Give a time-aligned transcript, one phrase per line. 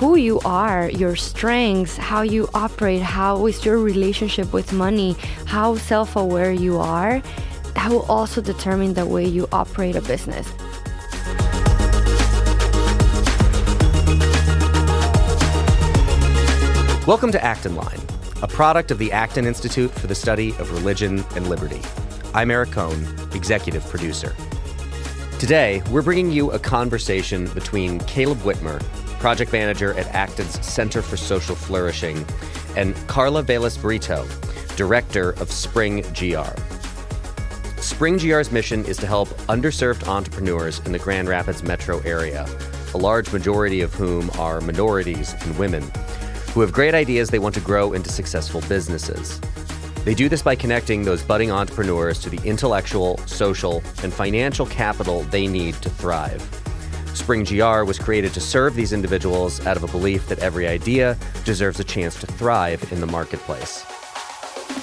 [0.00, 5.12] who you are, your strengths, how you operate, how is your relationship with money,
[5.46, 7.22] how self aware you are,
[7.74, 10.52] that will also determine the way you operate a business.
[17.10, 17.98] Welcome to Acton Line,
[18.40, 21.82] a product of the Acton Institute for the Study of Religion and Liberty.
[22.34, 24.32] I'm Eric Kohn, executive producer.
[25.40, 28.80] Today, we're bringing you a conversation between Caleb Whitmer,
[29.18, 32.24] project manager at Acton's Center for Social Flourishing,
[32.76, 34.24] and Carla Velas Brito,
[34.76, 37.80] director of Spring GR.
[37.80, 42.46] Spring GR's mission is to help underserved entrepreneurs in the Grand Rapids metro area,
[42.94, 45.90] a large majority of whom are minorities and women,
[46.52, 49.40] who have great ideas they want to grow into successful businesses.
[50.04, 55.22] They do this by connecting those budding entrepreneurs to the intellectual, social, and financial capital
[55.24, 56.42] they need to thrive.
[57.14, 61.18] Spring GR was created to serve these individuals out of a belief that every idea
[61.44, 63.84] deserves a chance to thrive in the marketplace.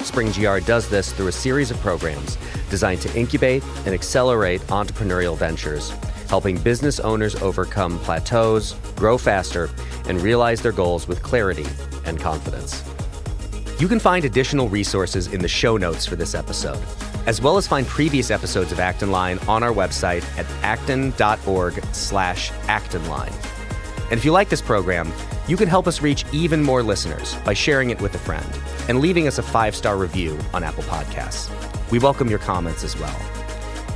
[0.04, 2.38] Spring GR does this through a series of programs
[2.70, 5.92] designed to incubate and accelerate entrepreneurial ventures,
[6.28, 9.70] helping business owners overcome plateaus, grow faster,
[10.08, 11.66] and realize their goals with clarity
[12.06, 12.84] and confidence.
[13.80, 16.84] You can find additional resources in the show notes for this episode,
[17.28, 22.52] as well as find previous episodes of Acton Line on our website at acton.org slash
[22.68, 23.34] actonline.
[24.10, 25.12] And if you like this program,
[25.48, 28.48] you can help us reach even more listeners by sharing it with a friend
[28.90, 31.52] and leaving us a five-star review on Apple Podcasts.
[31.92, 33.37] We welcome your comments as well.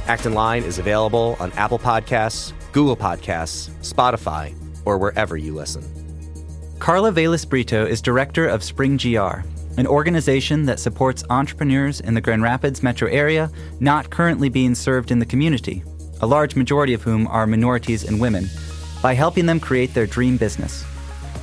[0.07, 5.83] Acton Line is available on Apple Podcasts, Google Podcasts, Spotify, or wherever you listen.
[6.80, 9.41] Carla Velas Brito is director of Spring GR,
[9.77, 15.11] an organization that supports entrepreneurs in the Grand Rapids metro area not currently being served
[15.11, 15.83] in the community,
[16.21, 18.49] a large majority of whom are minorities and women,
[19.03, 20.83] by helping them create their dream business.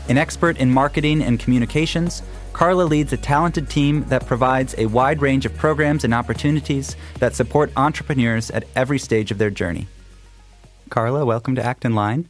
[0.08, 2.22] An expert in marketing and communications,
[2.58, 7.32] Carla leads a talented team that provides a wide range of programs and opportunities that
[7.32, 9.86] support entrepreneurs at every stage of their journey.
[10.90, 12.28] Carla, welcome to Acton Line.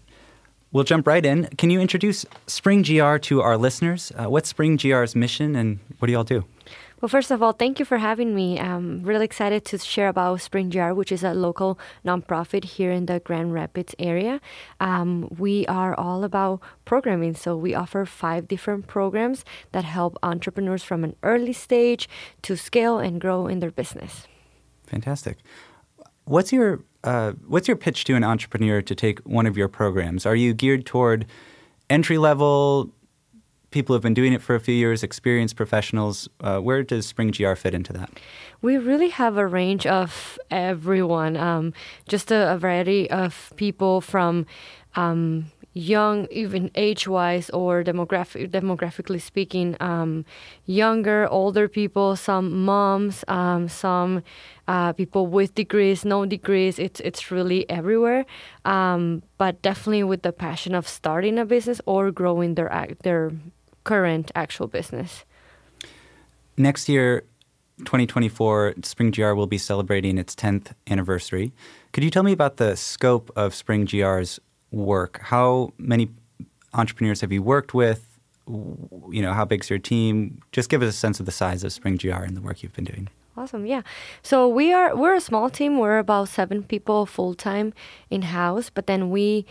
[0.71, 1.47] We'll jump right in.
[1.57, 4.13] Can you introduce Spring GR to our listeners?
[4.17, 6.45] Uh, what's Spring GR's mission and what do y'all do?
[7.01, 8.59] Well, first of all, thank you for having me.
[8.59, 13.07] I'm really excited to share about Spring GR, which is a local nonprofit here in
[13.07, 14.41] the Grand Rapids area.
[14.81, 20.83] Um, we are all about programming, so we offer five different programs that help entrepreneurs
[20.83, 22.09] from an early stage
[22.43, 24.27] to scale and grow in their business.
[24.89, 25.39] Fantastic.
[26.25, 30.27] What's your uh, what's your pitch to an entrepreneur to take one of your programs?
[30.27, 31.27] Are you geared toward
[31.89, 32.91] entry level
[33.71, 36.29] people who've been doing it for a few years, experienced professionals?
[36.41, 38.11] Uh, where does Spring GR fit into that?
[38.63, 41.73] We really have a range of everyone, um,
[42.09, 44.47] just a, a, variety of people from.
[44.95, 50.25] Um, young, even age-wise or demographic, demographically speaking, um,
[50.67, 54.23] younger, older people, some moms, um, some
[54.67, 56.79] uh, people with degrees, no degrees.
[56.79, 58.27] It's it's really everywhere.
[58.65, 63.31] Um, but definitely with the passion of starting a business or growing their their
[63.89, 65.25] current actual business.
[66.59, 67.23] Next year,
[67.79, 71.53] 2024, Spring GR will be celebrating its 10th anniversary.
[71.93, 74.41] Could you tell me about the scope of Spring GR's
[74.71, 75.21] work?
[75.23, 76.11] How many
[76.75, 78.19] entrepreneurs have you worked with?
[78.47, 80.41] You know, how big's your team?
[80.53, 82.75] Just give us a sense of the size of Spring GR and the work you've
[82.75, 83.09] been doing.
[83.39, 83.65] Awesome.
[83.65, 83.83] Yeah.
[84.23, 85.79] So we are we're a small team.
[85.79, 87.73] We're about seven people full time
[88.11, 89.47] in house, but then we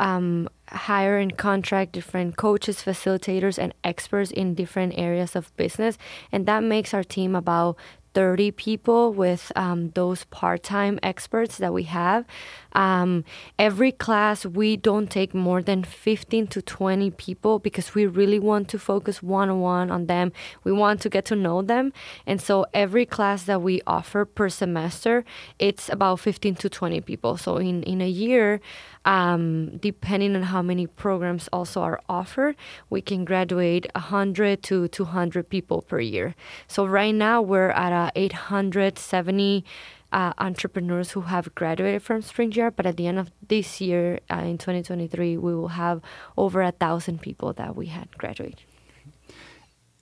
[0.00, 5.98] um, hire and contract different coaches, facilitators, and experts in different areas of business,
[6.32, 7.76] and that makes our team about
[8.14, 12.24] 30 people with um, those part time experts that we have.
[12.72, 13.24] Um,
[13.58, 18.68] every class, we don't take more than 15 to 20 people because we really want
[18.68, 20.32] to focus one on one on them.
[20.64, 21.92] We want to get to know them.
[22.26, 25.24] And so every class that we offer per semester,
[25.58, 27.36] it's about 15 to 20 people.
[27.36, 28.60] So in, in a year,
[29.04, 32.56] um, depending on how many programs also are offered,
[32.90, 36.34] we can graduate 100 to 200 people per year.
[36.66, 39.64] So right now we're at uh, 870
[40.12, 44.20] uh, entrepreneurs who have graduated from Spring GR, but at the end of this year,
[44.30, 46.00] uh, in 2023, we will have
[46.36, 48.60] over a thousand people that we had graduate.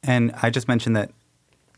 [0.03, 1.11] And I just mentioned that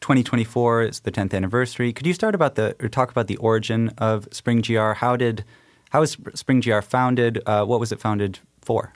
[0.00, 1.92] 2024 is the 10th anniversary.
[1.92, 4.92] Could you start about the or talk about the origin of Spring GR?
[4.92, 5.44] How did
[5.90, 7.42] how was Spring GR founded?
[7.46, 8.92] Uh, what was it founded for?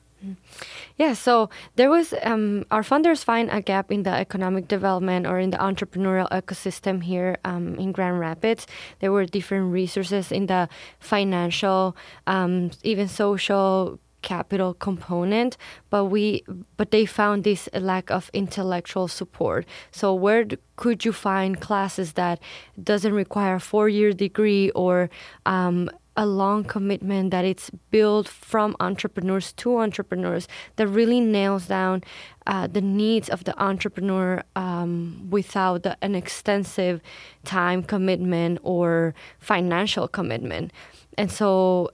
[0.96, 5.38] Yeah, so there was um, our funders find a gap in the economic development or
[5.38, 8.66] in the entrepreneurial ecosystem here um, in Grand Rapids.
[9.00, 10.68] There were different resources in the
[11.00, 15.58] financial, um, even social capital component
[15.90, 16.42] but we
[16.78, 22.40] but they found this lack of intellectual support so where could you find classes that
[22.82, 25.10] doesn't require a four-year degree or
[25.44, 30.46] um, a long commitment that it's built from entrepreneurs to entrepreneurs
[30.76, 32.02] that really nails down
[32.46, 37.00] uh, the needs of the entrepreneur um, without the, an extensive
[37.44, 40.72] time commitment or financial commitment.
[41.18, 41.90] And so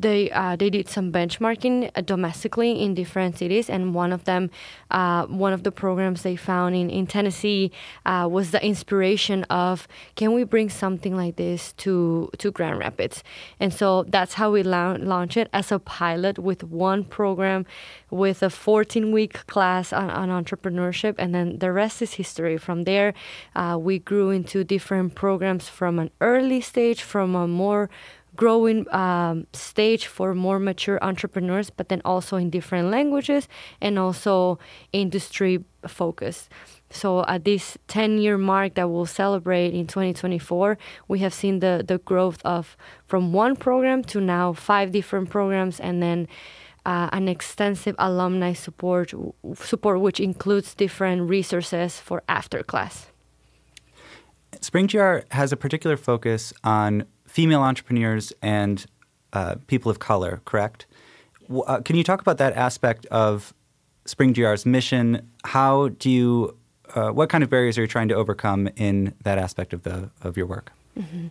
[0.00, 4.50] they uh, they did some benchmarking uh, domestically in different cities, and one of them,
[4.90, 7.70] uh, one of the programs they found in in Tennessee
[8.06, 9.86] uh, was the inspiration of
[10.16, 13.22] can we bring something like this to to Grand Rapids,
[13.58, 17.66] and so that's how we la- launched it as a pilot with one program,
[18.10, 22.56] with a 14 week class on, on entrepreneurship, and then the rest is history.
[22.56, 23.14] From there,
[23.54, 27.90] uh, we grew into different programs from an early stage, from a more
[28.40, 33.46] growing um, stage for more mature entrepreneurs, but then also in different languages
[33.82, 34.58] and also
[34.94, 36.48] industry focus.
[36.88, 41.84] So at this 10 year mark that we'll celebrate in 2024, we have seen the,
[41.86, 46.26] the growth of from one program to now five different programs and then
[46.86, 49.12] uh, an extensive alumni support
[49.54, 53.08] support which includes different resources for after class.
[54.62, 58.86] SpringGR has a particular focus on female entrepreneurs and
[59.32, 60.86] uh, people of color, correct?
[61.48, 63.54] Uh, can you talk about that aspect of
[64.04, 65.28] Spring GR's mission?
[65.44, 66.56] How do you,
[66.94, 70.10] uh, what kind of barriers are you trying to overcome in that aspect of the
[70.22, 70.72] of your work?
[70.98, 71.28] Mm-hmm.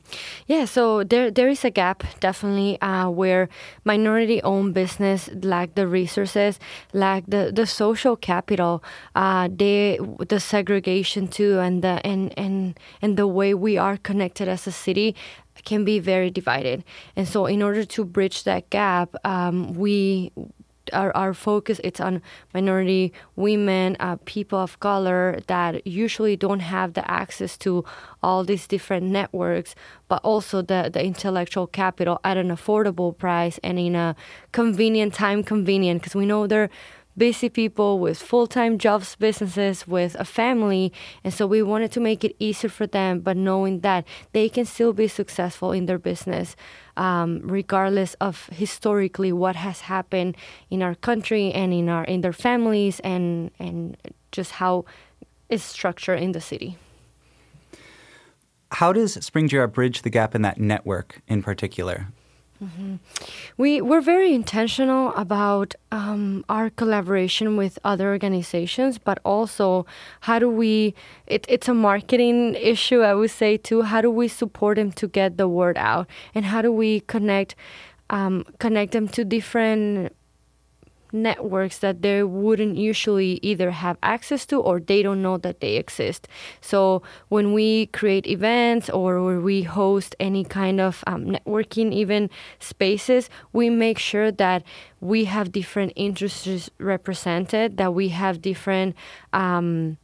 [0.48, 3.50] Yeah, so there there is a gap definitely uh, where
[3.84, 6.60] minority owned business lack the resources,
[6.94, 8.82] lack the, the social capital,
[9.16, 10.00] uh, they
[10.30, 14.72] the segregation too, and the and and and the way we are connected as a
[14.72, 15.14] city
[15.66, 16.84] can be very divided.
[17.16, 20.32] And so, in order to bridge that gap, um, we
[20.94, 22.22] our, our focus it's on
[22.54, 27.84] minority women uh, people of color that usually don't have the access to
[28.24, 29.76] all these different networks
[30.08, 34.16] but also the, the intellectual capital at an affordable price and in a
[34.52, 36.70] convenient time convenient because we know they're
[37.20, 40.92] busy people with full time jobs, businesses, with a family.
[41.24, 44.66] And so we wanted to make it easier for them, but knowing that they can
[44.66, 46.56] still be successful in their business.
[46.98, 50.36] Um, regardless of historically what has happened
[50.70, 53.96] in our country and in our in their families and and
[54.34, 54.84] just how
[55.48, 56.78] it's structured in the city.
[58.72, 62.08] How does Spring GR bridge the gap in that network in particular?
[62.64, 62.96] Mm-hmm.
[63.58, 69.86] We we're very intentional about um, our collaboration with other organizations, but also
[70.22, 70.94] how do we?
[71.26, 73.84] It, it's a marketing issue, I would say too.
[73.84, 77.56] How do we support them to get the word out, and how do we connect
[78.10, 80.14] um, connect them to different
[81.12, 85.76] networks that they wouldn't usually either have access to or they don't know that they
[85.76, 86.28] exist.
[86.62, 92.30] So when we create events or we host any kind of um, networking even
[92.60, 94.64] spaces, we make sure that
[95.02, 98.96] we have different interests represented, that we have different
[99.34, 99.98] um,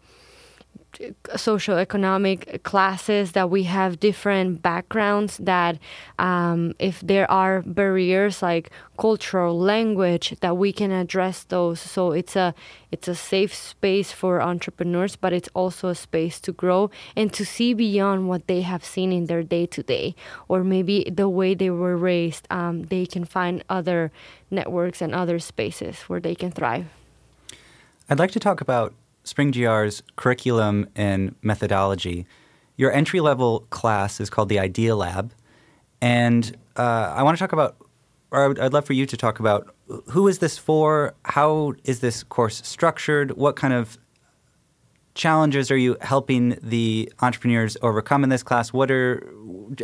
[1.36, 5.78] social economic classes that we have different backgrounds that
[6.20, 11.80] um, if there are barriers like cultural language that we can address those.
[11.80, 12.54] So it's a
[12.92, 17.46] it's a safe space for entrepreneurs but it's also a space to grow and to
[17.46, 20.16] see beyond what they have seen in their day to day
[20.48, 24.12] or maybe the way they were raised um, they can find other
[24.50, 26.86] networks and other spaces where they can thrive.
[28.10, 28.94] I'd like to talk about
[29.26, 32.26] Spring GR's curriculum and methodology.
[32.78, 35.34] Your entry level class is called the Idea Lab.
[36.02, 37.76] And uh, I want to talk about,
[38.32, 39.76] or I'd love for you to talk about
[40.08, 41.16] who is this for?
[41.26, 43.32] How is this course structured?
[43.32, 43.98] What kind of
[45.16, 48.74] challenges are you helping the entrepreneurs overcome in this class?
[48.74, 49.34] What are,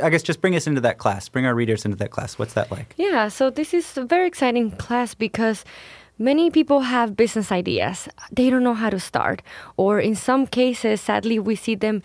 [0.04, 2.38] I guess, just bring us into that class, bring our readers into that class.
[2.38, 2.94] What's that like?
[2.98, 5.64] Yeah, so this is a very exciting class because
[6.18, 8.08] Many people have business ideas.
[8.32, 9.42] They don't know how to start.
[9.78, 12.04] Or in some cases, sadly, we see them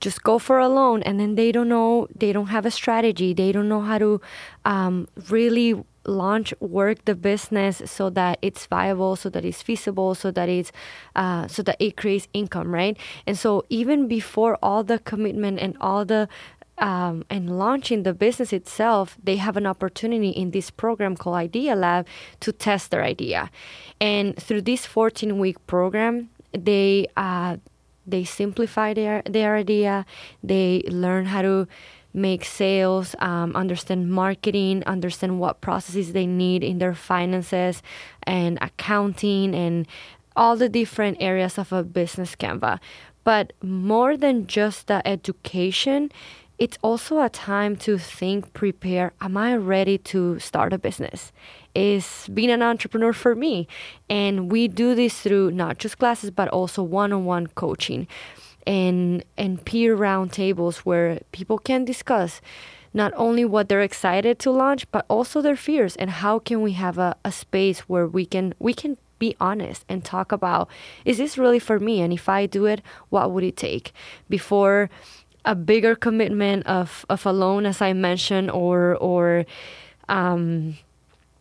[0.00, 3.34] just go for a loan and then they don't know, they don't have a strategy.
[3.34, 4.20] They don't know how to
[4.64, 5.74] um, really
[6.08, 10.72] launch work the business so that it's viable so that it's feasible so that it's
[11.14, 12.96] uh, so that it creates income right
[13.26, 16.26] and so even before all the commitment and all the
[16.78, 21.74] um, and launching the business itself, they have an opportunity in this program called Idea
[21.74, 22.06] Lab
[22.40, 23.50] to test their idea.
[24.00, 27.56] And through this 14 week program, they uh,
[28.06, 30.06] they simplify their their idea.
[30.42, 31.68] They learn how to
[32.14, 37.82] make sales, um, understand marketing, understand what processes they need in their finances
[38.22, 39.86] and accounting and
[40.34, 42.78] all the different areas of a business Canva.
[43.24, 46.10] But more than just the education,
[46.58, 49.12] it's also a time to think, prepare.
[49.20, 51.32] Am I ready to start a business?
[51.74, 53.68] Is being an entrepreneur for me?
[54.10, 58.08] And we do this through not just classes, but also one on one coaching
[58.66, 62.40] and and peer roundtables where people can discuss
[62.92, 66.72] not only what they're excited to launch but also their fears and how can we
[66.72, 70.68] have a, a space where we can we can be honest and talk about
[71.04, 73.92] is this really for me and if i do it what would it take
[74.28, 74.90] before
[75.44, 79.44] a bigger commitment of, of a loan as i mentioned or or
[80.08, 80.74] um,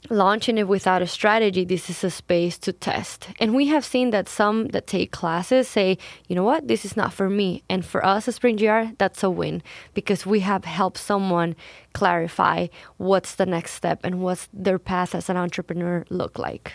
[0.09, 3.29] launching it without a strategy, this is a space to test.
[3.39, 6.95] And we have seen that some that take classes say, you know what, this is
[6.95, 7.63] not for me.
[7.69, 9.61] And for us at Spring GR, that's a win
[9.93, 11.55] because we have helped someone
[11.93, 16.73] clarify what's the next step and what's their path as an entrepreneur look like.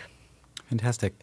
[0.69, 1.15] Fantastic.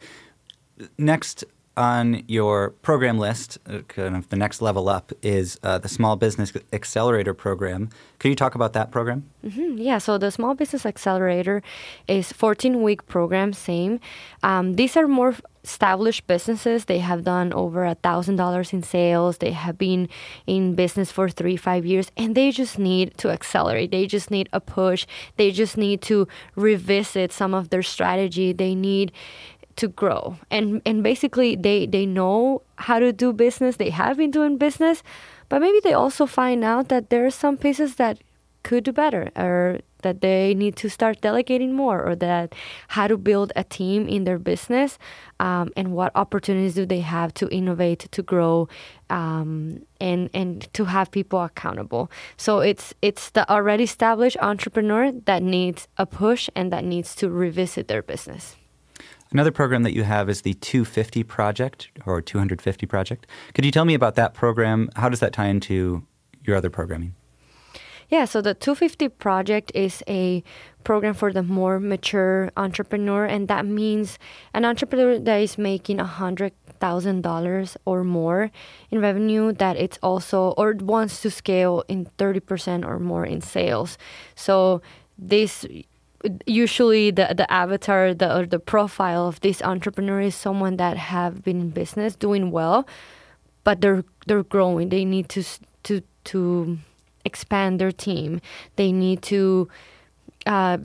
[0.98, 1.44] Next,
[1.80, 6.18] on your program list, uh, kind of the next level up, is uh, the Small
[6.18, 7.90] Business Accelerator program.
[8.20, 9.24] Could you talk about that program?
[9.46, 9.78] Mm-hmm.
[9.78, 11.64] Yeah, so the Small Business Accelerator
[12.06, 14.02] is 14 week program, same.
[14.44, 16.86] Um, these are more established businesses.
[16.86, 19.38] They have done over a thousand dollars in sales.
[19.38, 20.10] They have been
[20.48, 23.92] in business for three, five years, and they just need to accelerate.
[23.92, 25.06] They just need a push.
[25.38, 28.52] They just need to revisit some of their strategy.
[28.52, 29.14] They need
[29.80, 30.38] to grow.
[30.50, 33.78] And and basically they they know how to do business.
[33.78, 35.04] They have been doing business
[35.50, 38.20] but maybe they also find out that there are some pieces that
[38.62, 42.54] could do better or that they need to start delegating more or that
[42.90, 44.98] how to build a team in their business
[45.40, 48.68] um, and what opportunities do they have to innovate to grow
[49.10, 52.12] um, and and to have people accountable.
[52.38, 57.30] So it's it's the already established entrepreneur that needs a push and that needs to
[57.30, 58.56] revisit their business
[59.32, 63.28] Another program that you have is the 250 Project or 250 Project.
[63.54, 64.90] Could you tell me about that program?
[64.96, 66.04] How does that tie into
[66.44, 67.14] your other programming?
[68.10, 70.44] Yeah, so the 250 Project is a
[70.84, 74.18] program for the more mature entrepreneur, and that means
[74.56, 78.50] an entrepreneur that is making a hundred thousand dollars or more
[78.90, 83.98] in revenue that it's also or wants to scale in 30% or more in sales.
[84.34, 84.82] So
[85.18, 85.66] this
[86.46, 91.44] usually the the avatar the or the profile of this entrepreneur is someone that have
[91.44, 92.86] been in business doing well
[93.64, 94.90] but they're they're growing.
[94.90, 95.44] They need to
[95.84, 96.80] to to
[97.26, 98.42] expand their team.
[98.76, 99.70] They need to
[100.46, 100.80] uh,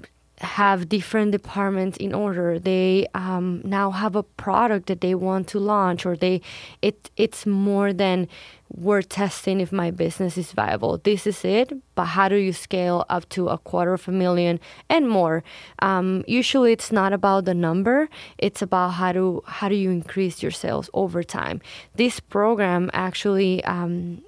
[0.45, 2.59] have different departments in order.
[2.59, 6.41] They um, now have a product that they want to launch, or they
[6.83, 8.29] it it's more than
[8.77, 10.99] we're testing if my business is viable.
[10.99, 14.61] This is it, but how do you scale up to a quarter of a million
[14.89, 15.45] and more?
[15.81, 18.09] Um, usually, it's not about the number;
[18.39, 21.61] it's about how to how do you increase your sales over time.
[21.95, 23.65] This program actually.
[23.65, 24.23] Um,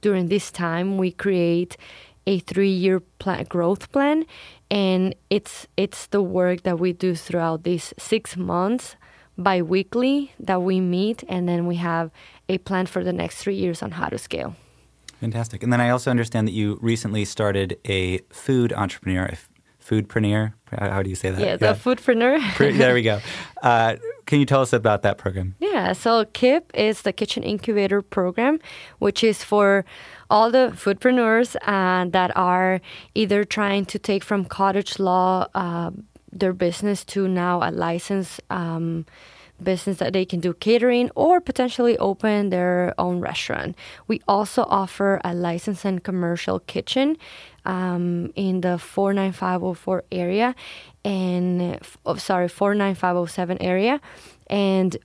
[0.00, 1.76] during this time, we create
[2.26, 4.26] a three-year plan, growth plan,
[4.70, 8.96] and it's it's the work that we do throughout these six months
[9.36, 12.10] bi-weekly that we meet and then we have
[12.48, 14.54] a plan for the next three years on how to scale.
[15.20, 15.62] Fantastic.
[15.62, 19.36] And then i also understand that you recently started a food entrepreneur a
[19.90, 20.52] foodpreneur?
[20.78, 21.40] How do you say that?
[21.40, 21.56] Yeah, yeah.
[21.56, 22.78] the foodpreneur.
[22.78, 23.20] There we go.
[23.62, 23.96] Uh,
[24.30, 25.56] can you tell us about that program?
[25.58, 28.60] Yeah so kip is the kitchen incubator program
[29.00, 29.84] which is for
[30.30, 32.80] all the foodpreneurs uh, that are
[33.14, 35.90] either trying to take from cottage law uh,
[36.30, 39.04] their business to now a licensed um,
[39.62, 43.76] business that they can do catering or potentially open their own restaurant.
[44.06, 47.16] We also offer a licensed and commercial kitchen
[47.64, 50.54] um, in the 49504 area
[51.04, 54.00] and oh, sorry 49507 area
[54.48, 54.96] and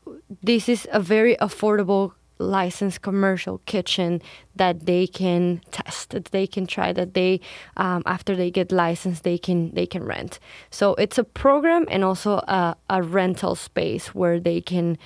[0.42, 4.22] this is a very affordable licensed commercial kitchen
[4.56, 7.40] that they can test that they can try that they
[7.78, 10.40] um, after they get licensed they can they can rent.
[10.70, 14.98] So it's a program and also a, a rental space where they can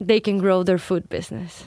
[0.00, 1.64] they can grow their food business.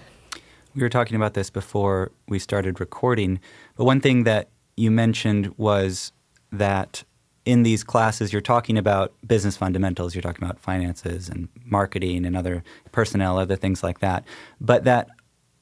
[0.76, 3.40] We were talking about this before we started recording
[3.76, 6.12] but one thing that you mentioned was
[6.52, 7.04] that
[7.50, 12.38] in these classes, you're talking about business fundamentals, you're talking about finances and marketing and
[12.38, 14.24] other personnel, other things like that.
[14.62, 15.10] But that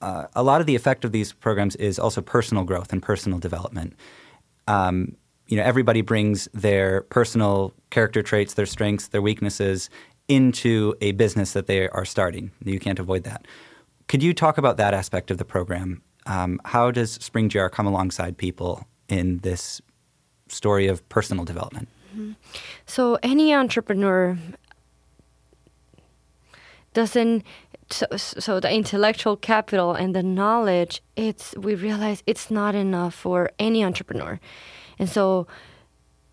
[0.01, 3.39] uh, a lot of the effect of these programs is also personal growth and personal
[3.39, 3.95] development.
[4.67, 5.15] Um,
[5.47, 9.89] you know, everybody brings their personal character traits, their strengths, their weaknesses
[10.27, 12.51] into a business that they are starting.
[12.65, 13.47] You can't avoid that.
[14.09, 16.01] Could you talk about that aspect of the program?
[16.25, 19.81] Um, how does Spring GR come alongside people in this
[20.51, 21.87] story of personal development?
[22.11, 22.33] Mm-hmm.
[22.85, 24.37] So, any entrepreneur
[26.93, 27.43] doesn't
[27.89, 33.51] so, so the intellectual capital and the knowledge it's we realize it's not enough for
[33.59, 34.39] any entrepreneur
[34.99, 35.47] and so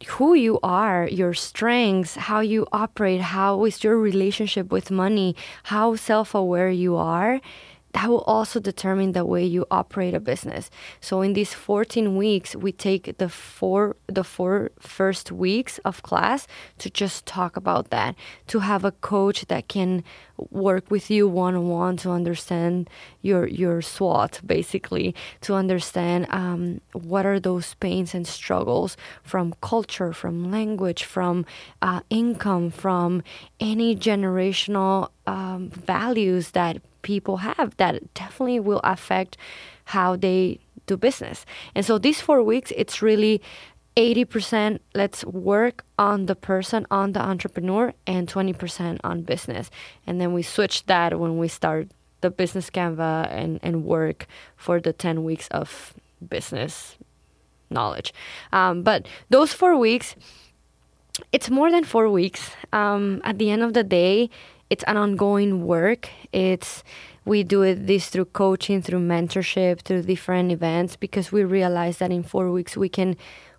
[0.07, 5.97] who you are, your strengths, how you operate, how is your relationship with money, how
[5.97, 7.41] self aware you are,
[7.95, 10.69] that will also determine the way you operate a business.
[11.01, 16.49] So in these 14 weeks, we take the four the four first weeks of class
[16.79, 18.17] to just talk about that,
[18.49, 20.03] to have a coach that can
[20.51, 22.91] work with you one on one to understand
[23.23, 30.13] your your SWOT basically, to understand um, what are those pains and struggles from culture,
[30.13, 31.47] from language, from
[31.81, 33.23] uh, income, from
[33.61, 39.37] any generational um, values that people have that definitely will affect
[39.85, 41.47] how they do business.
[41.75, 43.41] And so these four weeks, it's really
[43.97, 49.71] 80% let's work on the person, on the entrepreneur, and 20% on business.
[50.07, 51.89] And then we switch that when we start
[52.21, 55.95] the business Canva and, and work for the 10 weeks of
[56.29, 56.97] business
[57.71, 58.13] knowledge.
[58.53, 60.17] Um, but those four weeks,
[61.31, 62.51] it's more than four weeks.
[62.73, 64.31] Um, at the end of the day,
[64.71, 66.09] it's an ongoing work.
[66.33, 66.83] It's
[67.25, 72.11] we do it this through coaching, through mentorship, through different events because we realize that
[72.11, 73.17] in four weeks we can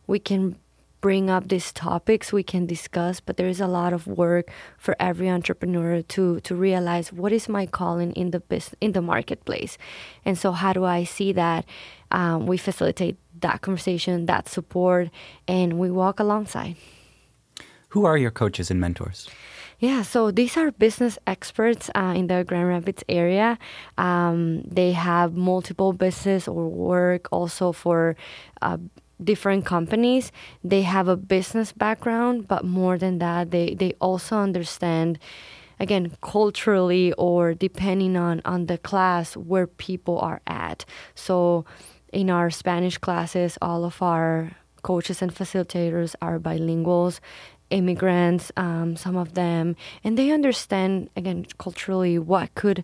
[0.07, 0.55] we can
[1.01, 4.95] bring up these topics we can discuss but there is a lot of work for
[4.99, 9.77] every entrepreneur to to realize what is my calling in the business in the marketplace.
[10.25, 11.65] And so how do i see that?
[12.11, 15.09] Um, we facilitate that conversation that support
[15.47, 16.75] and we walk alongside.
[17.89, 19.29] Who are your coaches and mentors
[19.79, 23.59] yeah, so these are business experts uh, in the Grand Rapids area.
[23.97, 28.15] Um, they have multiple business or work also for
[28.61, 28.77] uh,
[29.23, 30.31] different companies.
[30.63, 35.19] They have a business background, but more than that, they, they also understand
[35.79, 40.85] again culturally or depending on on the class where people are at
[41.15, 41.65] so
[42.13, 44.51] in our spanish classes all of our
[44.83, 47.19] coaches and facilitators are bilinguals
[47.69, 52.83] immigrants, um, some of them, and they understand again culturally what could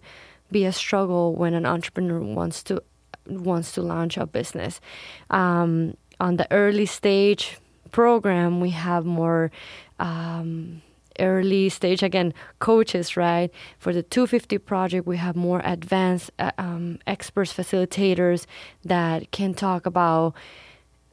[0.51, 2.81] be a struggle when an entrepreneur wants to
[3.27, 4.81] wants to launch a business.
[5.29, 7.57] Um, on the early stage
[7.91, 9.51] program, we have more.
[9.99, 10.81] Um,
[11.19, 16.97] early stage again coaches right for the 250 project we have more advanced uh, um,
[17.05, 18.45] experts facilitators
[18.85, 20.33] that can talk about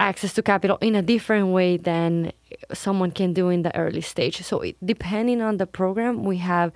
[0.00, 2.32] access to capital in a different way than
[2.72, 4.42] someone can do in the early stage.
[4.42, 6.72] So, it, depending on the program, we have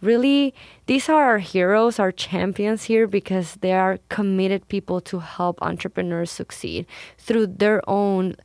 [0.00, 0.54] really
[0.86, 6.30] these are our heroes, our champions here because they are committed people to help entrepreneurs
[6.30, 6.86] succeed
[7.18, 8.36] through their own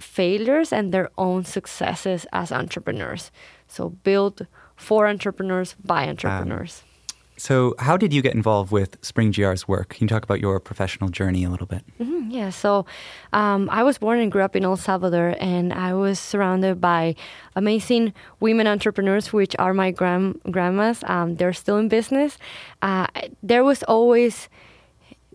[0.00, 3.30] failures and their own successes as entrepreneurs.
[3.66, 6.82] So, build for entrepreneurs by entrepreneurs.
[6.84, 6.87] Um
[7.38, 9.90] so, how did you get involved with Spring GR's work?
[9.90, 11.82] Can you talk about your professional journey a little bit?
[12.00, 12.84] Mm-hmm, yeah, so
[13.32, 17.14] um, I was born and grew up in El Salvador, and I was surrounded by
[17.54, 21.04] amazing women entrepreneurs, which are my grand- grandmas.
[21.06, 22.38] Um, they're still in business.
[22.82, 23.06] Uh,
[23.42, 24.48] there was always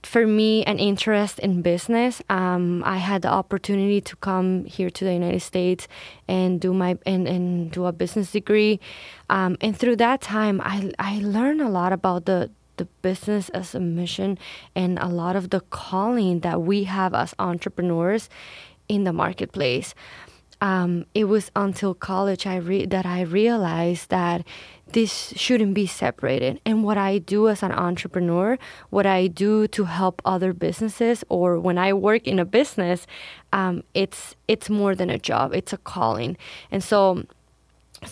[0.03, 2.21] for me an interest in business.
[2.29, 5.87] Um, I had the opportunity to come here to the United States
[6.27, 8.79] and do my and, and do a business degree,
[9.29, 13.75] um, and through that time, I I learned a lot about the the business as
[13.75, 14.37] a mission
[14.75, 18.29] and a lot of the calling that we have as entrepreneurs
[18.87, 19.93] in the marketplace.
[20.61, 24.47] Um, it was until college I re- that I realized that
[24.93, 26.61] this shouldn't be separated.
[26.65, 28.57] And what I do as an entrepreneur,
[28.89, 33.05] what I do to help other businesses, or when I work in a business,
[33.51, 36.37] um, it's it's more than a job; it's a calling.
[36.71, 37.23] And so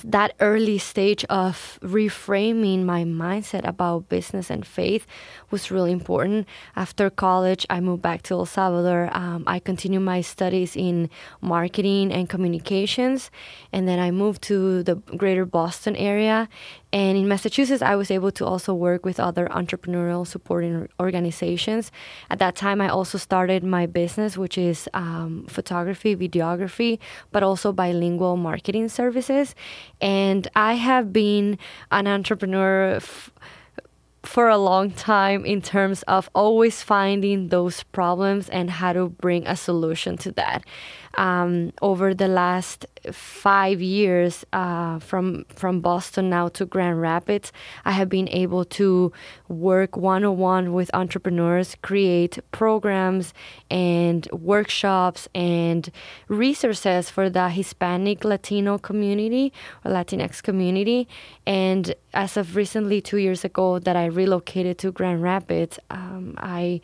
[0.03, 5.05] that early stage of reframing my mindset about business and faith
[5.51, 6.47] was really important.
[6.75, 9.09] After college, I moved back to El Salvador.
[9.13, 11.09] Um, I continued my studies in
[11.41, 13.31] marketing and communications,
[13.71, 16.47] and then I moved to the greater Boston area.
[16.93, 21.91] And in Massachusetts, I was able to also work with other entrepreneurial supporting organizations.
[22.29, 26.99] At that time, I also started my business, which is um, photography, videography,
[27.31, 29.55] but also bilingual marketing services.
[30.01, 31.57] And I have been
[31.91, 32.95] an entrepreneur.
[32.95, 33.31] F-
[34.23, 39.47] for a long time in terms of always finding those problems and how to bring
[39.47, 40.63] a solution to that.
[41.17, 47.51] Um, over the last five years, uh, from from Boston now to Grand Rapids,
[47.85, 49.11] I have been able to
[49.47, 53.33] work one on one with entrepreneurs, create programs
[53.69, 55.91] and workshops and
[56.27, 59.51] resources for the Hispanic Latino community
[59.83, 61.07] or Latinx community.
[61.45, 66.81] And as of recently, two years ago, that I relocated to Grand Rapids, um, I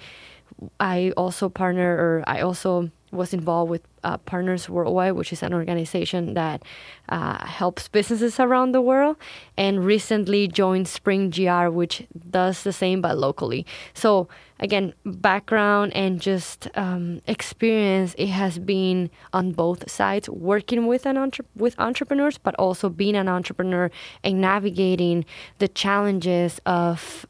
[0.79, 5.53] I also partner or I also was involved with uh, Partners Worldwide, which is an
[5.53, 6.63] organization that
[7.09, 9.17] uh, helps businesses around the world,
[9.57, 13.65] and recently joined Spring GR, which does the same but locally.
[13.93, 14.27] So
[14.59, 21.17] again, background and just um, experience, it has been on both sides, working with an
[21.17, 23.89] entre- with entrepreneurs, but also being an entrepreneur
[24.23, 25.25] and navigating
[25.59, 27.25] the challenges of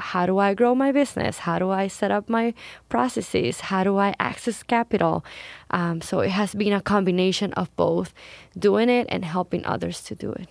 [0.00, 1.38] how do I grow my business?
[1.38, 2.54] How do I set up my
[2.88, 3.60] processes?
[3.60, 5.24] How do I access capital?
[5.70, 8.12] Um, so it has been a combination of both
[8.58, 10.48] doing it and helping others to do it.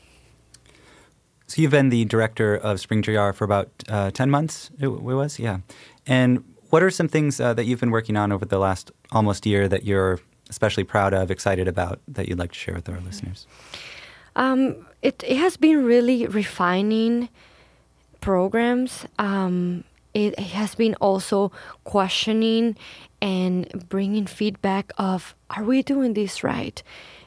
[1.48, 5.40] So you've been the director of Spring for about uh, 10 months, it, it, was?
[5.40, 5.60] Yeah.
[6.06, 9.48] And what are some things uh, that you've been working on over the last almost
[9.48, 10.20] year that you're
[10.52, 13.48] especially proud of, excited about, that you'd like to share with our listeners?
[14.36, 17.30] Um, it, it has been really refining–
[18.22, 21.52] programs, um, it has been also
[21.84, 22.76] questioning
[23.22, 26.82] and bringing feedback of are we doing this right?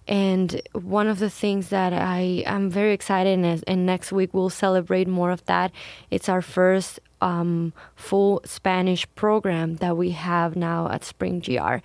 [0.09, 4.51] And one of the things that i am very excited and, and next week we'll
[4.51, 5.71] celebrate more of that.
[6.11, 11.77] It's our first um, full spanish program that we have now at spring gr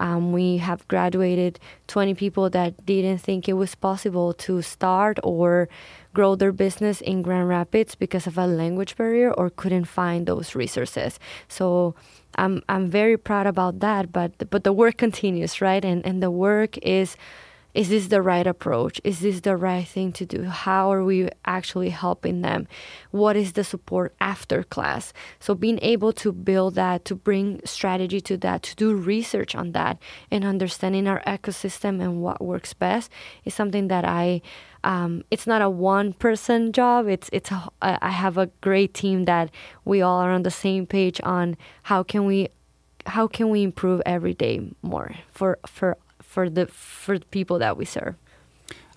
[0.00, 5.68] um, we have graduated 20 people that didn't think it was possible to start or
[6.14, 10.54] grow their business in Grand Rapids because of a language barrier or couldn't find those
[10.54, 11.20] resources.
[11.48, 11.94] So
[12.36, 15.84] I'm I'm very proud about that, but but the work continues, right?
[15.84, 17.16] And and the work is
[17.74, 19.00] is this the right approach?
[19.04, 20.44] Is this the right thing to do?
[20.44, 22.66] How are we actually helping them?
[23.10, 25.12] What is the support after class?
[25.38, 29.72] So, being able to build that, to bring strategy to that, to do research on
[29.72, 29.98] that,
[30.30, 33.10] and understanding our ecosystem and what works best
[33.44, 34.42] is something that I.
[34.82, 37.06] Um, it's not a one person job.
[37.06, 39.50] It's it's a, I have a great team that
[39.84, 42.48] we all are on the same page on how can we
[43.06, 45.98] how can we improve every day more for for
[46.30, 48.14] for the for the people that we serve.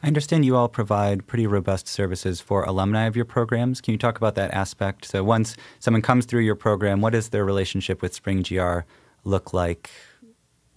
[0.03, 3.81] I understand you all provide pretty robust services for alumni of your programs.
[3.81, 5.05] Can you talk about that aspect?
[5.05, 8.79] So once someone comes through your program, what does their relationship with Spring GR
[9.23, 9.89] look like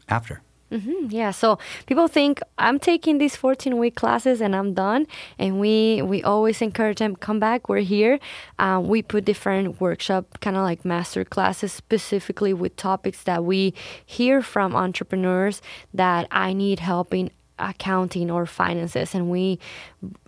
[0.09, 0.40] after?
[0.70, 5.07] Mm-hmm, yeah, so people think I'm taking these 14 week classes and I'm done,
[5.38, 7.68] and we we always encourage them come back.
[7.68, 8.18] We're here.
[8.59, 13.74] Um, we put different workshop, kind of like master classes, specifically with topics that we
[14.05, 15.62] hear from entrepreneurs
[15.94, 19.59] that I need help in accounting or finances and we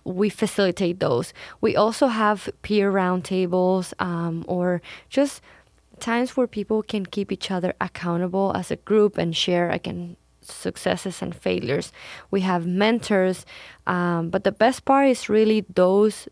[0.03, 5.39] we facilitate those we also have peer roundtables um, or just
[5.99, 10.15] times where people can keep each other accountable as a group and share again
[10.49, 11.91] successes and failures.
[12.31, 13.45] We have mentors,
[13.87, 16.27] um, but the best part is really those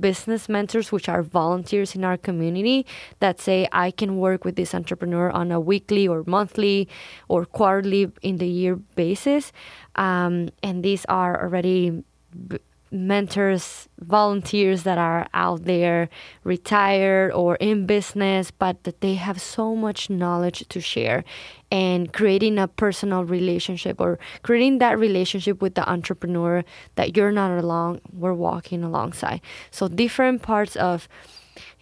[0.00, 2.86] business mentors, which are volunteers in our community,
[3.20, 6.88] that say, I can work with this entrepreneur on a weekly or monthly
[7.28, 9.52] or quarterly in the year basis.
[9.94, 12.02] Um, and these are already
[12.48, 12.58] b-
[12.90, 16.08] mentors, volunteers that are out there,
[16.44, 21.24] retired or in business, but that they have so much knowledge to share
[21.70, 27.58] and creating a personal relationship or creating that relationship with the entrepreneur that you're not
[27.58, 29.40] alone, we're walking alongside.
[29.70, 31.08] So, different parts of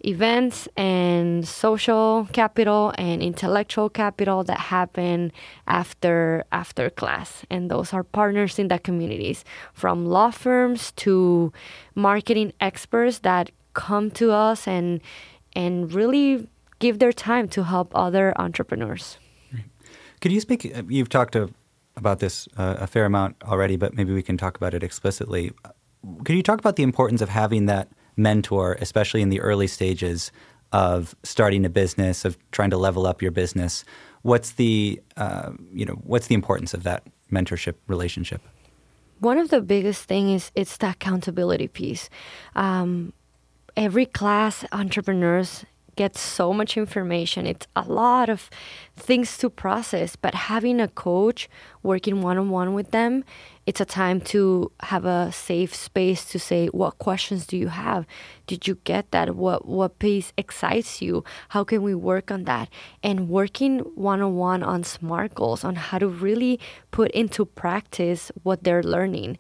[0.05, 5.33] events and social capital and intellectual capital that happen
[5.67, 11.53] after after class and those are partners in the communities from law firms to
[11.95, 15.01] marketing experts that come to us and
[15.57, 16.47] and really
[16.79, 19.19] give their time to help other entrepreneurs
[20.25, 21.53] could you speak you've talked to,
[21.97, 25.53] about this uh, a fair amount already but maybe we can talk about it explicitly
[26.25, 30.31] could you talk about the importance of having that mentor, especially in the early stages
[30.73, 33.85] of starting a business, of trying to level up your business.
[34.23, 38.41] What's the uh, you know what's the importance of that mentorship relationship?
[39.21, 42.11] One of the biggest things is it's the accountability piece.
[42.57, 43.13] Um,
[43.77, 45.65] every class, entrepreneurs
[45.97, 47.47] get so much information.
[47.47, 48.51] It's a lot of
[48.97, 51.49] things to process, but having a coach
[51.83, 53.25] working one on one with them,
[53.67, 58.07] it's a time to have a safe space to say, what questions do you have?
[58.47, 59.37] Did you get that?
[59.37, 61.25] What what piece excites you?
[61.49, 62.69] How can we work on that?
[63.03, 68.31] And working one on one on SMART goals on how to really put into practice
[68.43, 69.39] what they're learning.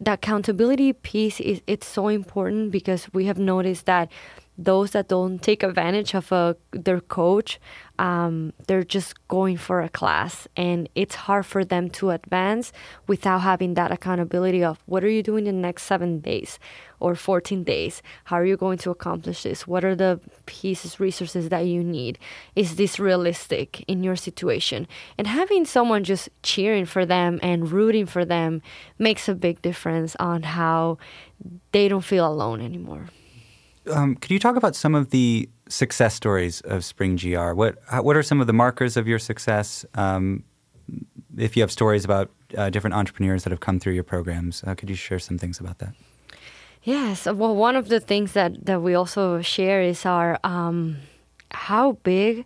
[0.00, 4.10] The accountability piece is it's so important because we have noticed that
[4.56, 7.60] those that don't take advantage of a, their coach,
[7.98, 12.72] um, they're just going for a class, and it's hard for them to advance
[13.06, 16.58] without having that accountability of what are you doing in the next seven days
[17.00, 18.02] or 14 days?
[18.24, 19.66] How are you going to accomplish this?
[19.66, 22.18] What are the pieces, resources that you need?
[22.54, 24.86] Is this realistic in your situation?
[25.18, 28.62] And having someone just cheering for them and rooting for them
[28.98, 30.98] makes a big difference on how
[31.72, 33.08] they don't feel alone anymore
[33.90, 37.52] um, could you talk about some of the success stories of Spring GR?
[37.52, 39.84] What what are some of the markers of your success?
[39.94, 40.44] Um,
[41.36, 44.74] if you have stories about uh, different entrepreneurs that have come through your programs, uh,
[44.74, 45.94] could you share some things about that?
[46.82, 47.24] Yes.
[47.24, 50.98] Well, one of the things that, that we also share is our um,
[51.50, 52.44] how big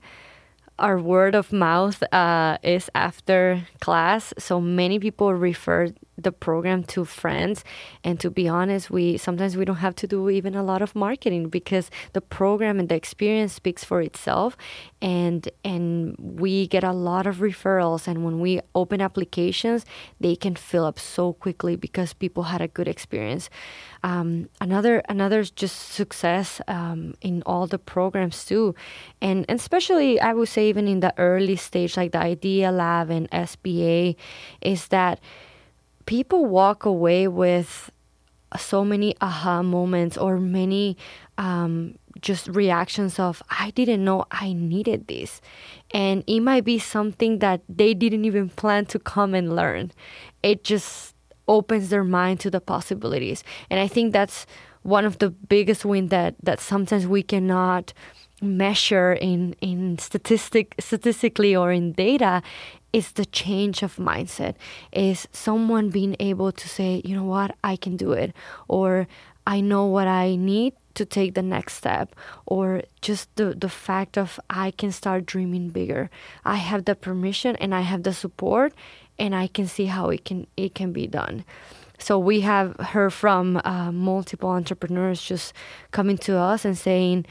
[0.78, 4.32] our word of mouth uh, is after class.
[4.38, 5.88] So many people refer
[6.18, 7.64] the program to friends.
[8.04, 10.94] And to be honest we sometimes we don't have to do even a lot of
[10.94, 14.56] marketing because the program and the experience speaks for itself.
[15.00, 18.06] And and we get a lot of referrals.
[18.08, 19.84] And when we open applications
[20.20, 23.48] they can fill up so quickly because people had a good experience.
[24.02, 28.74] Um, another another just success um, in all the programs too.
[29.20, 33.10] And, and especially i would say even in the early stage like the idea lab
[33.10, 34.16] and sba
[34.60, 35.20] is that
[36.08, 37.90] people walk away with
[38.56, 40.96] so many aha moments or many
[41.36, 45.42] um, just reactions of i didn't know i needed this.
[45.92, 49.92] And it might be something that they didn't even plan to come and learn.
[50.42, 51.14] It just
[51.46, 53.44] opens their mind to the possibilities.
[53.68, 54.46] And i think that's
[54.82, 57.92] one of the biggest wins that that sometimes we cannot
[58.40, 62.40] measure in in statistic statistically or in data
[62.92, 64.54] is the change of mindset.
[64.92, 67.54] Is someone being able to say you know what?
[67.62, 68.32] I can do it
[68.66, 69.06] or
[69.46, 74.18] i know what i need to take the next step or just the, the fact
[74.18, 76.10] of i can start dreaming bigger.
[76.44, 78.72] I have the permission and i have the support
[79.18, 81.44] and i can see how it can it can be done.
[81.98, 85.52] So we have heard from uh, multiple entrepreneurs just
[85.90, 87.26] coming to us and saying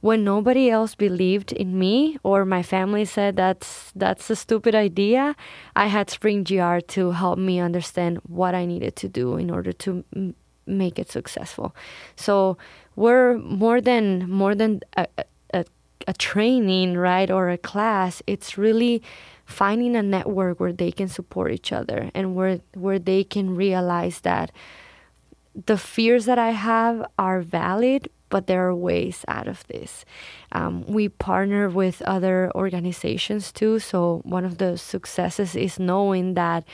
[0.00, 5.36] when nobody else believed in me or my family said that's that's a stupid idea
[5.76, 9.72] i had spring gr to help me understand what i needed to do in order
[9.72, 10.34] to m-
[10.70, 11.74] make it successful.
[12.16, 12.56] So
[12.96, 15.06] we're more than more than a,
[15.52, 15.64] a,
[16.06, 19.02] a training right or a class it's really
[19.44, 24.20] finding a network where they can support each other and where where they can realize
[24.20, 24.50] that
[25.66, 30.04] the fears that i have are valid but there are ways out of this.
[30.52, 33.78] Um, we partner with other organizations too.
[33.78, 36.64] So, one of the successes is knowing that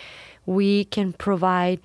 [0.44, 1.80] we can provide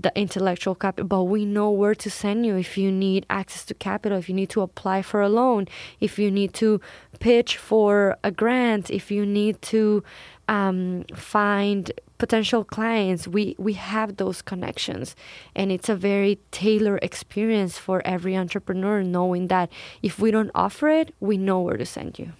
[0.00, 3.74] the intellectual capital, but we know where to send you if you need access to
[3.74, 5.66] capital, if you need to apply for a loan,
[6.00, 6.80] if you need to
[7.18, 10.04] pitch for a grant, if you need to
[10.48, 15.14] um, find potential clients we we have those connections.
[15.54, 19.70] And it's a very tailored experience for every entrepreneur knowing that
[20.02, 22.32] if we don't offer it we know where to send you.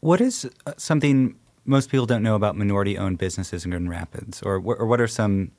[0.00, 4.42] What is uh, something most people don't know about minority owned businesses in Grand Rapids?
[4.42, 5.50] Or, or what are some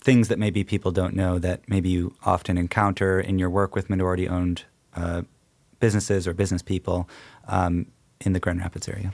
[0.00, 3.88] things that maybe people don't know that maybe you often encounter in your work with
[3.88, 4.64] minority owned
[4.96, 5.22] uh,
[5.78, 7.08] businesses or business people
[7.46, 7.86] um,
[8.20, 9.12] in the Grand Rapids area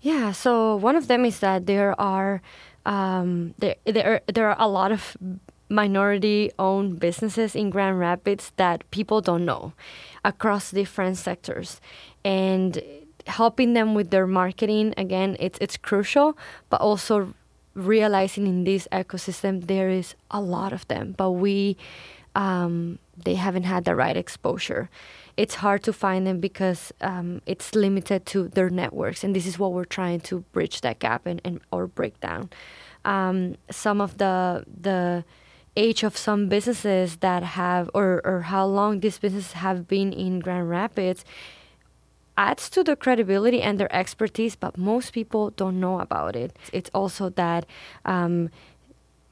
[0.00, 2.42] yeah, so one of them is that there are
[2.86, 5.16] um, there there there are a lot of
[5.68, 9.72] minority owned businesses in Grand Rapids that people don't know
[10.24, 11.80] across different sectors.
[12.24, 12.82] And
[13.26, 16.36] helping them with their marketing again it's it's crucial
[16.70, 17.34] but also
[17.74, 21.14] realizing in this ecosystem there is a lot of them.
[21.16, 21.76] But we
[22.34, 24.88] um, they haven't had the right exposure
[25.40, 29.58] it's hard to find them because um, it's limited to their networks, and this is
[29.58, 32.50] what we're trying to bridge that gap and, and or break down.
[33.06, 35.24] Um, some of the the
[35.76, 40.40] age of some businesses that have or or how long these businesses have been in
[40.40, 41.24] Grand Rapids
[42.36, 46.56] adds to their credibility and their expertise, but most people don't know about it.
[46.72, 47.66] It's also that
[48.04, 48.50] um,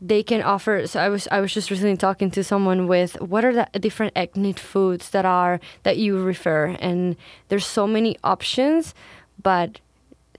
[0.01, 3.45] they can offer so i was i was just recently talking to someone with what
[3.45, 7.17] are the different ethnic foods that are that you refer and
[7.49, 8.95] there's so many options
[9.43, 9.81] but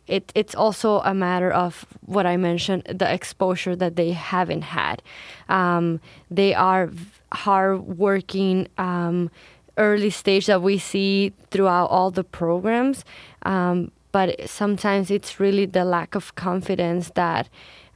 [0.09, 5.01] it, it's also a matter of what I mentioned the exposure that they haven't had.
[5.47, 6.89] Um, they are
[7.31, 9.29] hardworking, um,
[9.77, 13.05] early stage that we see throughout all the programs,
[13.43, 17.47] um, but sometimes it's really the lack of confidence that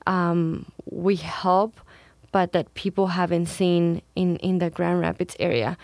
[0.08, 1.80] um, we help,
[2.32, 5.78] but that people haven't seen in, in the Grand Rapids area.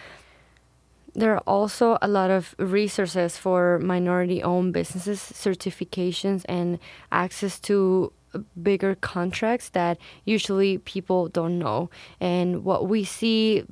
[1.16, 6.80] There are also a lot of resources for minority owned businesses, certifications, and
[7.12, 8.14] access to
[8.62, 11.90] bigger contracts that usually people don't know.
[12.20, 13.64] And what we see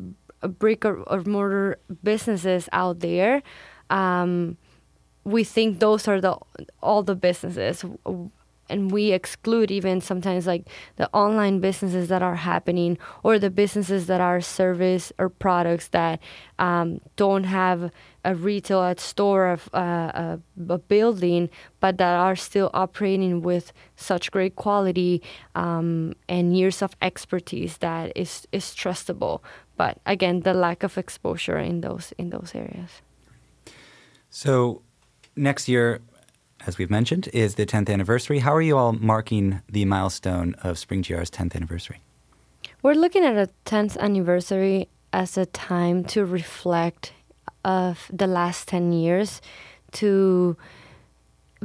[0.42, 3.44] brick or, or mortar businesses out there,
[3.90, 4.58] um,
[5.24, 6.38] we think those are the
[6.82, 7.84] all the businesses
[8.70, 14.08] and we exclude even sometimes like the online businesses that are happening or the businesses
[14.08, 16.20] that are service or products that
[16.60, 17.92] um, don't have
[18.26, 21.50] a retail a store of uh, a, a, building
[21.80, 25.22] but that are still operating with such great quality
[25.56, 29.42] um, and years of expertise that is is trustable.
[29.78, 33.02] But again the lack of exposure in those in those areas.
[34.30, 34.82] So
[35.36, 36.02] next year
[36.66, 38.40] as we've mentioned, is the 10th anniversary.
[38.40, 42.02] How are you all marking the milestone of Spring GR's 10th anniversary?
[42.82, 47.14] We're looking at a 10th anniversary as a time to reflect
[47.64, 49.42] of the last 10 years,
[49.94, 50.58] to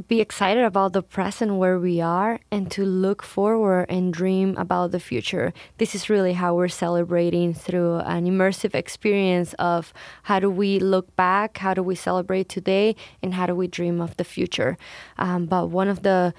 [0.07, 4.91] be excited about the present where we are and to look forward and dream about
[4.91, 5.53] the future.
[5.77, 11.15] This is really how we're celebrating through an immersive experience of how do we look
[11.15, 14.77] back, how do we celebrate today, and how do we dream of the future.
[15.17, 16.33] Um, but one of the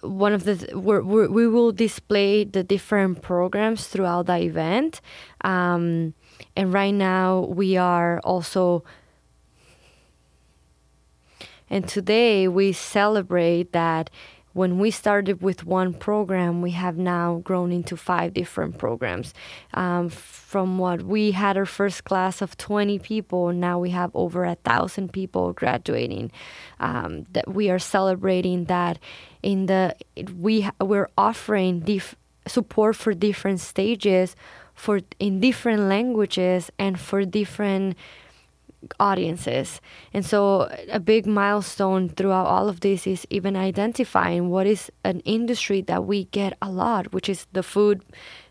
[0.00, 5.00] one of the we're, we're, we will display the different programs throughout the event
[5.42, 6.12] um,
[6.56, 8.82] and right now we are also
[11.68, 14.10] and today we celebrate that
[14.56, 19.34] when we started with one program, we have now grown into five different programs.
[19.74, 24.46] Um, from what we had our first class of 20 people, now we have over
[24.46, 26.32] a thousand people graduating.
[26.80, 28.98] Um, that we are celebrating that
[29.42, 29.94] in the
[30.34, 34.36] we we're offering dif- support for different stages,
[34.72, 37.94] for in different languages and for different
[38.98, 39.80] audiences.
[40.12, 45.20] And so, a big milestone throughout all of this is even identifying what is an
[45.20, 48.02] industry that we get a lot, which is the food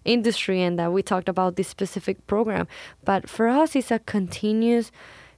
[0.03, 2.67] industry, and that we talked about this specific program.
[3.03, 4.91] But for us, it's a continuous,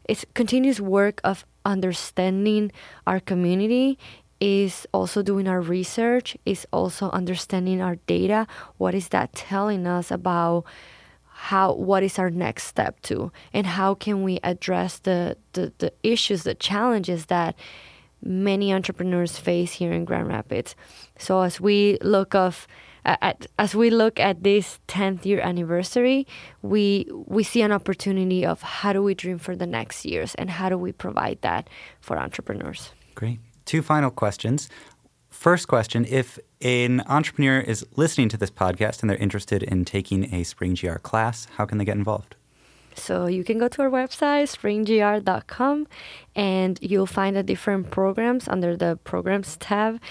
[0.05, 2.71] it's continuous work of understanding
[3.05, 3.97] our community
[4.39, 8.45] is also doing our research is also understanding our data
[8.77, 10.63] what is that telling us about
[11.39, 13.31] how what is our next step to?
[13.53, 17.55] And how can we address the, the, the issues the challenges that
[18.23, 20.75] many entrepreneurs face here in grand rapids?
[21.19, 22.67] So as we look of
[23.05, 26.27] at, as we look at this 10th year anniversary
[26.61, 30.49] we we see an opportunity of how do we dream for the next years and
[30.49, 31.69] how do we provide that
[32.01, 32.91] for entrepreneurs?
[33.15, 33.39] Great.
[33.63, 34.69] Two final questions
[35.37, 40.33] First question If an entrepreneur is listening to this podcast and they're interested in taking
[40.33, 42.35] a Spring GR class, how can they get involved?
[42.95, 45.87] So you can go to our website, springgr.com,
[46.35, 50.01] and you'll find the different programs under the programs tab,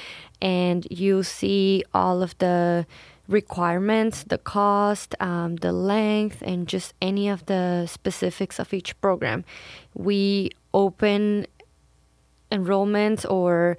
[0.41, 2.87] and you'll see all of the
[3.27, 9.45] requirements, the cost, um, the length, and just any of the specifics of each program.
[9.93, 11.49] We open
[12.53, 13.77] enrollments or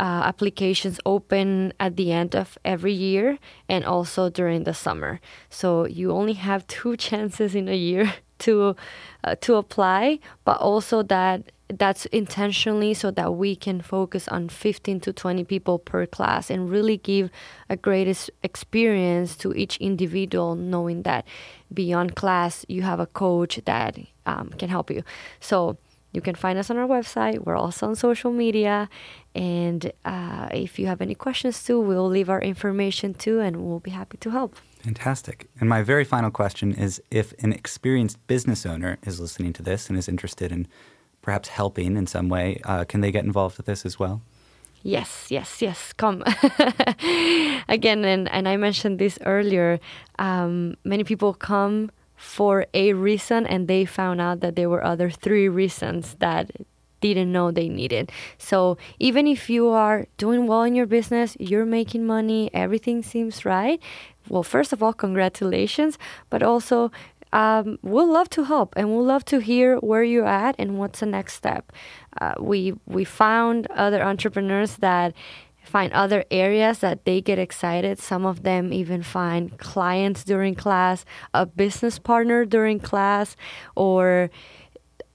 [0.00, 5.20] uh, applications open at the end of every year and also during the summer.
[5.50, 8.76] So you only have two chances in a year to
[9.24, 15.00] uh, to apply, but also that that's intentionally so that we can focus on 15
[15.00, 17.30] to 20 people per class and really give
[17.68, 21.26] a greatest experience to each individual knowing that
[21.72, 25.02] beyond class you have a coach that um, can help you
[25.40, 25.76] so
[26.12, 27.44] you can find us on our website.
[27.44, 28.88] We're also on social media.
[29.34, 33.80] And uh, if you have any questions too, we'll leave our information too, and we'll
[33.80, 34.56] be happy to help.
[34.80, 35.48] Fantastic.
[35.60, 39.88] And my very final question is if an experienced business owner is listening to this
[39.88, 40.66] and is interested in
[41.20, 44.22] perhaps helping in some way, uh, can they get involved with this as well?
[44.82, 45.92] Yes, yes, yes.
[45.92, 46.22] Come
[47.68, 49.80] again, and, and I mentioned this earlier.
[50.20, 55.08] Um, many people come for a reason and they found out that there were other
[55.08, 56.50] three reasons that
[57.00, 58.10] didn't know they needed.
[58.38, 63.44] So even if you are doing well in your business, you're making money, everything seems
[63.44, 63.80] right.
[64.28, 65.96] Well, first of all, congratulations,
[66.28, 66.90] but also
[67.32, 71.00] um, we'll love to help and we'll love to hear where you're at and what's
[71.00, 71.72] the next step.
[72.20, 75.14] Uh, we we found other entrepreneurs that
[75.68, 77.98] find other areas that they get excited.
[77.98, 81.04] Some of them even find clients during class,
[81.34, 83.36] a business partner during class,
[83.76, 84.30] or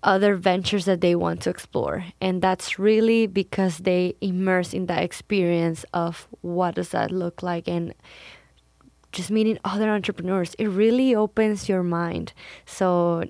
[0.03, 2.05] other ventures that they want to explore.
[2.21, 7.67] And that's really because they immerse in that experience of what does that look like
[7.67, 7.93] and
[9.11, 10.55] just meeting other entrepreneurs.
[10.55, 12.33] It really opens your mind.
[12.65, 13.23] So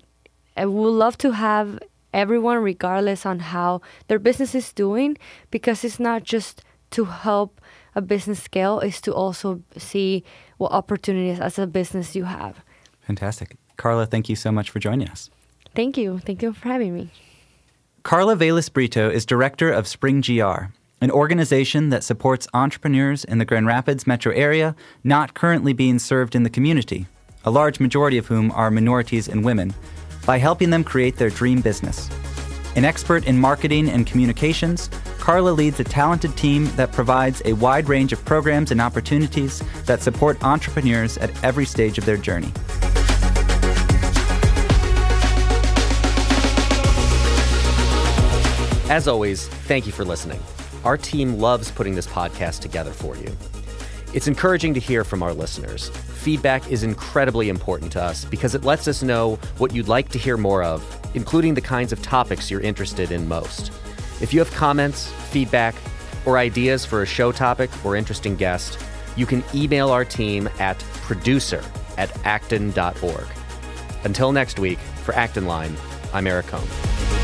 [0.57, 1.79] I would love to have
[2.13, 5.17] everyone regardless on how their business is doing
[5.51, 6.63] because it's not just
[6.93, 7.61] to help
[7.95, 10.23] a business scale is to also see
[10.57, 12.63] what opportunities as a business you have.
[13.01, 13.57] Fantastic.
[13.77, 15.29] Carla, thank you so much for joining us.
[15.75, 16.19] Thank you.
[16.19, 17.09] Thank you for having me.
[18.03, 20.69] Carla Velas Brito is director of Spring GR,
[21.01, 26.35] an organization that supports entrepreneurs in the Grand Rapids metro area not currently being served
[26.35, 27.07] in the community,
[27.45, 29.73] a large majority of whom are minorities and women,
[30.25, 32.09] by helping them create their dream business.
[32.75, 34.89] An expert in marketing and communications,
[35.23, 40.01] Carla leads a talented team that provides a wide range of programs and opportunities that
[40.01, 42.51] support entrepreneurs at every stage of their journey.
[48.89, 50.41] As always, thank you for listening.
[50.83, 53.33] Our team loves putting this podcast together for you.
[54.13, 55.87] It's encouraging to hear from our listeners.
[55.87, 60.19] Feedback is incredibly important to us because it lets us know what you'd like to
[60.19, 63.71] hear more of, including the kinds of topics you're interested in most.
[64.21, 65.75] If you have comments, feedback,
[66.25, 68.79] or ideas for a show topic or interesting guest,
[69.15, 71.63] you can email our team at producer
[71.97, 73.27] at acton.org.
[74.03, 75.75] Until next week, for Acton Line,
[76.13, 77.22] I'm Eric Kohn.